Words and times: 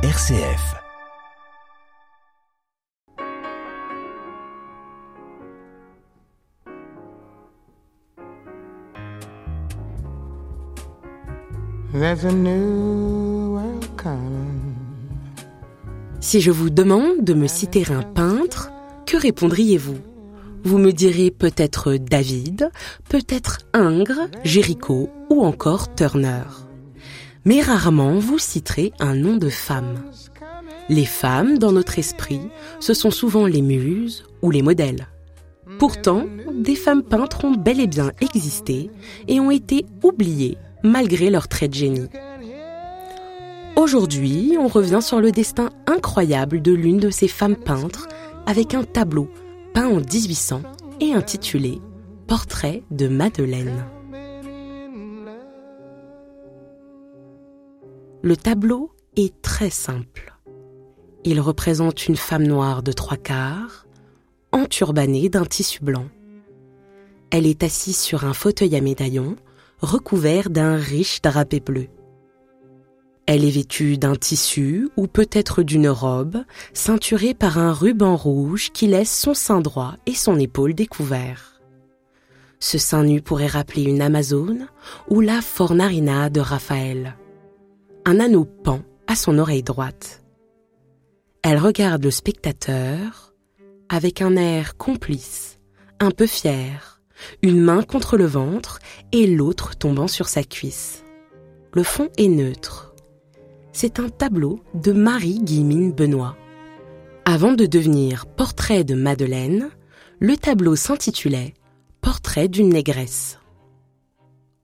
RCF. 0.00 0.76
Si 16.20 16.40
je 16.40 16.52
vous 16.52 16.70
demande 16.70 17.24
de 17.24 17.34
me 17.34 17.48
citer 17.48 17.84
un 17.90 18.02
peintre, 18.02 18.70
que 19.04 19.16
répondriez-vous? 19.16 19.98
Vous 20.62 20.78
me 20.78 20.92
direz 20.92 21.32
peut-être 21.32 21.94
David, 21.94 22.70
peut-être 23.08 23.58
Ingres, 23.72 24.28
Géricault 24.44 25.10
ou 25.28 25.42
encore 25.42 25.92
Turner. 25.96 26.67
Mais 27.44 27.62
rarement 27.62 28.18
vous 28.18 28.38
citerez 28.38 28.92
un 29.00 29.14
nom 29.14 29.36
de 29.36 29.48
femme. 29.48 30.04
Les 30.88 31.04
femmes, 31.04 31.58
dans 31.58 31.72
notre 31.72 31.98
esprit, 31.98 32.40
ce 32.80 32.94
sont 32.94 33.10
souvent 33.10 33.46
les 33.46 33.62
muses 33.62 34.24
ou 34.42 34.50
les 34.50 34.62
modèles. 34.62 35.08
Pourtant, 35.78 36.24
des 36.52 36.74
femmes 36.74 37.02
peintres 37.02 37.44
ont 37.44 37.54
bel 37.54 37.80
et 37.80 37.86
bien 37.86 38.12
existé 38.20 38.90
et 39.28 39.38
ont 39.38 39.50
été 39.50 39.84
oubliées 40.02 40.56
malgré 40.82 41.30
leur 41.30 41.48
trait 41.48 41.68
de 41.68 41.74
génie. 41.74 42.08
Aujourd'hui, 43.76 44.56
on 44.58 44.66
revient 44.66 45.02
sur 45.02 45.20
le 45.20 45.30
destin 45.30 45.70
incroyable 45.86 46.62
de 46.62 46.72
l'une 46.72 46.98
de 46.98 47.10
ces 47.10 47.28
femmes 47.28 47.56
peintres 47.56 48.08
avec 48.46 48.74
un 48.74 48.82
tableau 48.82 49.28
peint 49.74 49.88
en 49.88 50.00
1800 50.00 50.62
et 51.00 51.12
intitulé 51.12 51.80
Portrait 52.26 52.82
de 52.90 53.08
Madeleine. 53.08 53.84
Le 58.20 58.36
tableau 58.36 58.90
est 59.16 59.40
très 59.42 59.70
simple. 59.70 60.34
Il 61.24 61.40
représente 61.40 62.08
une 62.08 62.16
femme 62.16 62.42
noire 62.42 62.82
de 62.82 62.90
trois 62.90 63.16
quarts, 63.16 63.86
enturbanée 64.50 65.28
d'un 65.28 65.44
tissu 65.44 65.84
blanc. 65.84 66.06
Elle 67.30 67.46
est 67.46 67.62
assise 67.62 67.98
sur 67.98 68.24
un 68.24 68.32
fauteuil 68.32 68.74
à 68.74 68.80
médaillon, 68.80 69.36
recouvert 69.80 70.50
d'un 70.50 70.74
riche 70.74 71.22
drapé 71.22 71.60
bleu. 71.60 71.86
Elle 73.26 73.44
est 73.44 73.50
vêtue 73.50 73.98
d'un 73.98 74.16
tissu 74.16 74.88
ou 74.96 75.06
peut-être 75.06 75.62
d'une 75.62 75.88
robe, 75.88 76.38
ceinturée 76.72 77.34
par 77.34 77.58
un 77.58 77.72
ruban 77.72 78.16
rouge 78.16 78.70
qui 78.72 78.88
laisse 78.88 79.16
son 79.16 79.34
sein 79.34 79.60
droit 79.60 79.94
et 80.06 80.14
son 80.14 80.40
épaule 80.40 80.74
découverts. 80.74 81.60
Ce 82.58 82.78
sein 82.78 83.04
nu 83.04 83.22
pourrait 83.22 83.46
rappeler 83.46 83.84
une 83.84 84.02
Amazone 84.02 84.66
ou 85.08 85.20
la 85.20 85.40
Fornarina 85.40 86.30
de 86.30 86.40
Raphaël. 86.40 87.16
Un 88.08 88.20
anneau 88.20 88.46
pend 88.46 88.80
à 89.06 89.14
son 89.14 89.38
oreille 89.38 89.62
droite. 89.62 90.24
Elle 91.42 91.58
regarde 91.58 92.02
le 92.02 92.10
spectateur 92.10 93.34
avec 93.88 94.22
un 94.22 94.34
air 94.34 94.76
complice, 94.76 95.60
un 96.00 96.10
peu 96.10 96.26
fier, 96.26 97.00
une 97.42 97.60
main 97.60 97.82
contre 97.82 98.16
le 98.16 98.26
ventre 98.26 98.80
et 99.12 99.26
l'autre 99.26 99.76
tombant 99.76 100.08
sur 100.08 100.26
sa 100.26 100.42
cuisse. 100.42 101.04
Le 101.74 101.84
fond 101.84 102.08
est 102.16 102.28
neutre 102.28 102.88
c'est 103.78 104.00
un 104.00 104.08
tableau 104.08 104.58
de 104.74 104.90
Marie-Guillemine 104.90 105.92
Benoît. 105.92 106.36
Avant 107.24 107.52
de 107.52 107.64
devenir 107.64 108.26
Portrait 108.26 108.82
de 108.82 108.96
Madeleine, 108.96 109.70
le 110.18 110.36
tableau 110.36 110.74
s'intitulait 110.74 111.54
Portrait 112.00 112.48
d'une 112.48 112.70
négresse. 112.70 113.38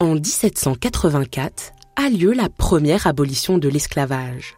En 0.01 0.15
1784 0.15 1.74
a 1.97 2.09
lieu 2.09 2.33
la 2.33 2.49
première 2.49 3.07
abolition 3.07 3.59
de 3.59 3.69
l'esclavage, 3.69 4.57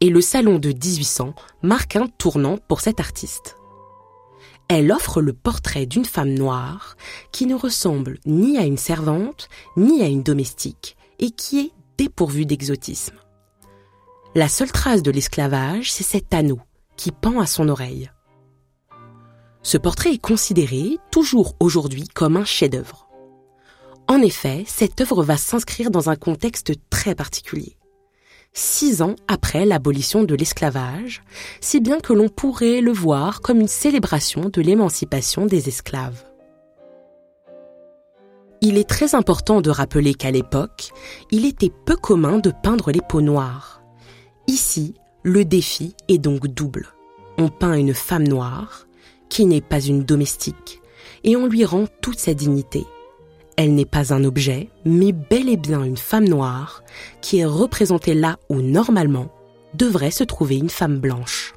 et 0.00 0.10
le 0.10 0.20
salon 0.20 0.58
de 0.58 0.70
1800 0.70 1.34
marque 1.62 1.96
un 1.96 2.06
tournant 2.06 2.58
pour 2.68 2.80
cette 2.80 3.00
artiste. 3.00 3.56
Elle 4.68 4.90
offre 4.90 5.20
le 5.20 5.32
portrait 5.32 5.86
d'une 5.86 6.04
femme 6.04 6.32
noire 6.32 6.96
qui 7.30 7.46
ne 7.46 7.54
ressemble 7.54 8.18
ni 8.26 8.58
à 8.58 8.62
une 8.62 8.78
servante 8.78 9.48
ni 9.76 10.02
à 10.02 10.06
une 10.06 10.22
domestique 10.22 10.96
et 11.18 11.30
qui 11.30 11.60
est 11.60 11.72
dépourvue 11.98 12.46
d'exotisme. 12.46 13.16
La 14.34 14.48
seule 14.48 14.72
trace 14.72 15.02
de 15.02 15.10
l'esclavage, 15.10 15.92
c'est 15.92 16.04
cet 16.04 16.32
anneau 16.32 16.60
qui 16.96 17.12
pend 17.12 17.38
à 17.38 17.46
son 17.46 17.68
oreille. 17.68 18.10
Ce 19.62 19.76
portrait 19.76 20.14
est 20.14 20.18
considéré, 20.18 20.98
toujours 21.10 21.54
aujourd'hui, 21.60 22.08
comme 22.08 22.36
un 22.36 22.44
chef-d'œuvre. 22.44 23.01
En 24.12 24.20
effet, 24.20 24.64
cette 24.66 25.00
œuvre 25.00 25.22
va 25.22 25.38
s'inscrire 25.38 25.90
dans 25.90 26.10
un 26.10 26.16
contexte 26.16 26.74
très 26.90 27.14
particulier. 27.14 27.78
Six 28.52 29.00
ans 29.00 29.16
après 29.26 29.64
l'abolition 29.64 30.22
de 30.24 30.34
l'esclavage, 30.34 31.22
si 31.62 31.80
bien 31.80 31.98
que 31.98 32.12
l'on 32.12 32.28
pourrait 32.28 32.82
le 32.82 32.92
voir 32.92 33.40
comme 33.40 33.58
une 33.58 33.68
célébration 33.68 34.50
de 34.50 34.60
l'émancipation 34.60 35.46
des 35.46 35.70
esclaves. 35.70 36.24
Il 38.60 38.76
est 38.76 38.86
très 38.86 39.14
important 39.14 39.62
de 39.62 39.70
rappeler 39.70 40.12
qu'à 40.12 40.30
l'époque, 40.30 40.90
il 41.30 41.46
était 41.46 41.72
peu 41.86 41.96
commun 41.96 42.38
de 42.38 42.52
peindre 42.62 42.92
les 42.92 43.00
peaux 43.00 43.22
noires. 43.22 43.82
Ici, 44.46 44.92
le 45.22 45.46
défi 45.46 45.96
est 46.08 46.18
donc 46.18 46.48
double. 46.48 46.88
On 47.38 47.48
peint 47.48 47.72
une 47.72 47.94
femme 47.94 48.28
noire, 48.28 48.86
qui 49.30 49.46
n'est 49.46 49.62
pas 49.62 49.80
une 49.80 50.04
domestique, 50.04 50.82
et 51.24 51.34
on 51.34 51.46
lui 51.46 51.64
rend 51.64 51.86
toute 52.02 52.18
sa 52.18 52.34
dignité. 52.34 52.84
Elle 53.56 53.74
n'est 53.74 53.84
pas 53.84 54.14
un 54.14 54.24
objet, 54.24 54.68
mais 54.84 55.12
bel 55.12 55.48
et 55.48 55.56
bien 55.56 55.82
une 55.84 55.96
femme 55.96 56.28
noire, 56.28 56.82
qui 57.20 57.38
est 57.38 57.44
représentée 57.44 58.14
là 58.14 58.38
où 58.48 58.60
normalement 58.60 59.28
devrait 59.74 60.10
se 60.10 60.24
trouver 60.24 60.56
une 60.56 60.70
femme 60.70 60.98
blanche. 60.98 61.54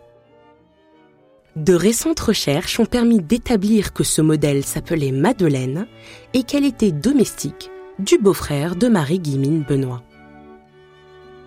De 1.55 1.73
récentes 1.73 2.19
recherches 2.19 2.79
ont 2.81 2.85
permis 2.85 3.22
d'établir 3.22 3.94
que 3.94 4.03
ce 4.03 4.22
modèle 4.22 4.66
s'appelait 4.66 5.11
Madeleine 5.11 5.88
et 6.34 6.44
qu'elle 6.44 6.66
était 6.66 6.91
domestique 6.91 7.72
du 7.97 8.17
beau-frère 8.17 8.75
de 8.75 8.89
Marie-Guimine 8.89 9.63
Benoît. 9.63 10.03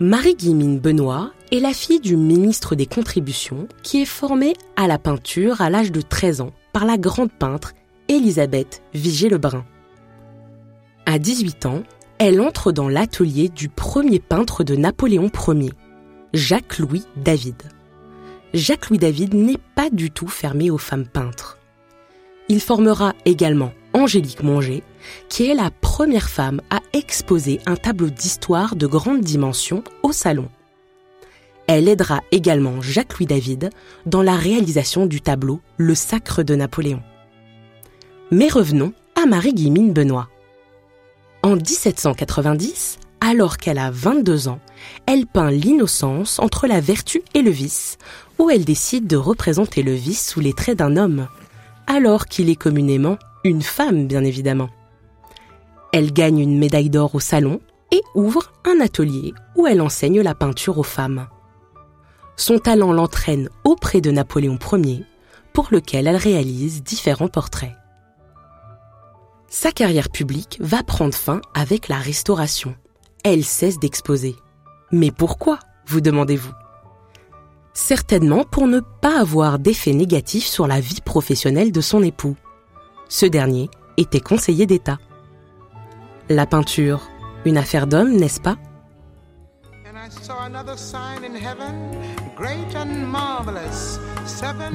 Marie-Guimine 0.00 0.78
Benoît 0.78 1.32
est 1.52 1.60
la 1.60 1.74
fille 1.74 2.00
du 2.00 2.16
ministre 2.16 2.74
des 2.74 2.86
Contributions 2.86 3.68
qui 3.82 4.00
est 4.00 4.06
formée 4.06 4.54
à 4.76 4.86
la 4.86 4.98
peinture 4.98 5.60
à 5.60 5.68
l'âge 5.68 5.92
de 5.92 6.00
13 6.00 6.40
ans 6.40 6.52
par 6.72 6.86
la 6.86 6.96
grande 6.96 7.32
peintre 7.32 7.74
Élisabeth 8.08 8.82
Vigée-Lebrun. 8.94 9.64
À 11.10 11.18
18 11.18 11.64
ans, 11.64 11.84
elle 12.18 12.38
entre 12.38 12.70
dans 12.70 12.86
l'atelier 12.86 13.48
du 13.48 13.70
premier 13.70 14.18
peintre 14.18 14.62
de 14.62 14.76
Napoléon 14.76 15.30
Ier, 15.48 15.72
Jacques-Louis 16.34 17.02
David. 17.16 17.62
Jacques-Louis 18.52 18.98
David 18.98 19.32
n'est 19.32 19.56
pas 19.74 19.88
du 19.88 20.10
tout 20.10 20.28
fermé 20.28 20.70
aux 20.70 20.76
femmes 20.76 21.06
peintres. 21.06 21.56
Il 22.50 22.60
formera 22.60 23.14
également 23.24 23.72
Angélique 23.94 24.42
Monger, 24.42 24.82
qui 25.30 25.46
est 25.46 25.54
la 25.54 25.70
première 25.70 26.28
femme 26.28 26.60
à 26.68 26.80
exposer 26.92 27.60
un 27.64 27.76
tableau 27.76 28.10
d'histoire 28.10 28.76
de 28.76 28.86
grande 28.86 29.22
dimension 29.22 29.82
au 30.02 30.12
salon. 30.12 30.50
Elle 31.68 31.88
aidera 31.88 32.20
également 32.32 32.82
Jacques-Louis 32.82 33.24
David 33.24 33.70
dans 34.04 34.22
la 34.22 34.36
réalisation 34.36 35.06
du 35.06 35.22
tableau 35.22 35.62
Le 35.78 35.94
Sacre 35.94 36.42
de 36.42 36.54
Napoléon. 36.54 37.02
Mais 38.30 38.48
revenons 38.48 38.92
à 39.14 39.24
Marie-Guillemine 39.24 39.94
Benoît. 39.94 40.28
En 41.42 41.54
1790, 41.54 42.98
alors 43.20 43.56
qu'elle 43.58 43.78
a 43.78 43.90
22 43.90 44.48
ans, 44.48 44.60
elle 45.06 45.26
peint 45.26 45.50
l'innocence 45.50 46.38
entre 46.38 46.66
la 46.66 46.80
vertu 46.80 47.22
et 47.34 47.42
le 47.42 47.50
vice, 47.50 47.96
où 48.38 48.50
elle 48.50 48.64
décide 48.64 49.06
de 49.06 49.16
représenter 49.16 49.82
le 49.82 49.92
vice 49.92 50.28
sous 50.28 50.40
les 50.40 50.52
traits 50.52 50.78
d'un 50.78 50.96
homme, 50.96 51.28
alors 51.86 52.26
qu'il 52.26 52.50
est 52.50 52.56
communément 52.56 53.18
une 53.44 53.62
femme 53.62 54.06
bien 54.06 54.24
évidemment. 54.24 54.68
Elle 55.92 56.12
gagne 56.12 56.40
une 56.40 56.58
médaille 56.58 56.90
d'or 56.90 57.14
au 57.14 57.20
salon 57.20 57.60
et 57.92 58.02
ouvre 58.14 58.52
un 58.64 58.80
atelier 58.80 59.32
où 59.56 59.66
elle 59.66 59.80
enseigne 59.80 60.20
la 60.20 60.34
peinture 60.34 60.78
aux 60.78 60.82
femmes. 60.82 61.28
Son 62.36 62.58
talent 62.58 62.92
l'entraîne 62.92 63.48
auprès 63.64 64.00
de 64.00 64.10
Napoléon 64.10 64.58
Ier, 64.72 65.04
pour 65.52 65.68
lequel 65.70 66.06
elle 66.06 66.16
réalise 66.16 66.82
différents 66.82 67.28
portraits. 67.28 67.77
Sa 69.50 69.72
carrière 69.72 70.10
publique 70.10 70.58
va 70.60 70.82
prendre 70.82 71.14
fin 71.14 71.40
avec 71.54 71.88
la 71.88 71.96
Restauration. 71.96 72.74
Elle 73.24 73.44
cesse 73.44 73.78
d'exposer. 73.78 74.36
Mais 74.92 75.10
pourquoi, 75.10 75.58
vous 75.86 76.02
demandez-vous? 76.02 76.52
Certainement 77.72 78.44
pour 78.44 78.66
ne 78.66 78.80
pas 78.80 79.18
avoir 79.18 79.58
d'effet 79.58 79.94
négatif 79.94 80.46
sur 80.46 80.66
la 80.66 80.80
vie 80.80 81.00
professionnelle 81.00 81.72
de 81.72 81.80
son 81.80 82.02
époux. 82.02 82.36
Ce 83.08 83.24
dernier 83.24 83.70
était 83.96 84.20
conseiller 84.20 84.66
d'État. 84.66 84.98
La 86.28 86.44
peinture, 86.44 87.08
une 87.46 87.56
affaire 87.56 87.86
d'homme, 87.86 88.16
n'est-ce 88.16 88.40
pas? 88.40 88.56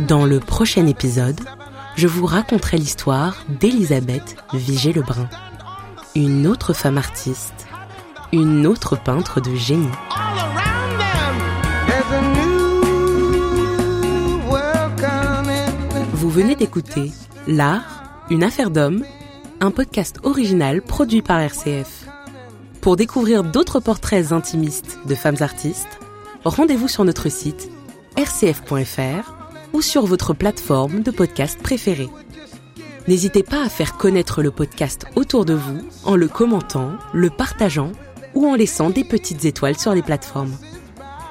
Dans 0.08 0.26
le 0.26 0.40
prochain 0.40 0.88
épisode, 0.88 1.40
je 1.96 2.08
vous 2.08 2.26
raconterai 2.26 2.78
l'histoire 2.78 3.44
d'Elisabeth 3.60 4.36
Vigée-Lebrun, 4.54 5.30
une 6.16 6.48
autre 6.48 6.74
femme 6.74 6.98
artiste, 6.98 7.68
une 8.32 8.66
autre 8.66 8.96
peintre 8.96 9.42
de 9.42 9.56
génie. 9.56 9.88
Vous 16.14 16.30
venez 16.30 16.56
d'écouter 16.56 17.12
L'art, 17.48 18.04
une 18.30 18.44
affaire 18.44 18.72
d'homme, 18.72 19.04
un 19.60 19.72
podcast 19.72 20.20
original 20.24 20.82
produit 20.82 21.22
par 21.22 21.40
RCF. 21.40 22.06
Pour 22.82 22.96
découvrir 22.96 23.44
d'autres 23.44 23.80
portraits 23.80 24.32
intimistes 24.32 25.00
de 25.06 25.16
femmes 25.16 25.42
artistes, 25.42 26.00
rendez-vous 26.44 26.88
sur 26.88 27.06
notre 27.06 27.30
site 27.30 27.70
rcf.fr 28.18 29.43
ou 29.74 29.82
sur 29.82 30.06
votre 30.06 30.34
plateforme 30.34 31.02
de 31.02 31.12
podcast 31.12 31.60
préférée. 31.62 32.10
N'hésitez 33.08 33.44
pas 33.44 33.64
à 33.64 33.70
faire 33.70 33.98
connaître 33.98 34.42
le 34.42 34.52
podcast 34.52 35.06
autour 35.16 35.44
de 35.44 35.54
vous 35.54 35.80
en 36.06 36.16
le 36.16 36.28
commentant, 36.28 36.92
le 37.14 37.30
partageant 37.30 37.92
ou 38.34 38.48
en 38.48 38.56
laissant 38.56 38.90
des 38.90 39.04
petites 39.04 39.46
étoiles 39.46 39.78
sur 39.78 39.94
les 39.94 40.02
plateformes. 40.02 40.56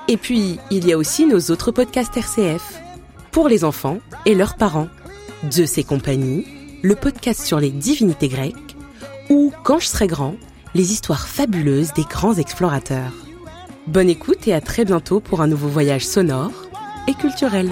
Et 0.09 0.17
puis, 0.17 0.59
il 0.71 0.87
y 0.87 0.93
a 0.93 0.99
aussi 0.99 1.27
nos 1.27 1.41
autres 1.51 1.71
podcasts 1.71 2.17
RCF, 2.17 2.81
pour 3.31 3.49
les 3.49 3.65
enfants 3.65 3.99
et 4.27 4.35
leurs 4.35 4.57
parents. 4.57 4.89
Zeus 5.51 5.79
et 5.79 5.85
compagnie, 5.85 6.47
le 6.83 6.95
podcast 6.95 7.41
sur 7.41 7.59
les 7.59 7.71
divinités 7.71 8.29
grecques, 8.29 8.77
ou 9.31 9.53
Quand 9.65 9.79
je 9.79 9.87
serai 9.87 10.07
grand, 10.07 10.35
les 10.75 10.93
histoires 10.93 11.27
fabuleuses 11.27 11.93
des 11.95 12.05
grands 12.05 12.35
explorateurs. 12.35 13.13
Bonne 13.87 14.11
écoute 14.11 14.47
et 14.47 14.53
à 14.53 14.61
très 14.61 14.85
bientôt 14.85 15.21
pour 15.21 15.41
un 15.41 15.47
nouveau 15.47 15.69
voyage 15.69 16.07
sonore 16.07 16.53
et 17.09 17.15
culturel. 17.15 17.71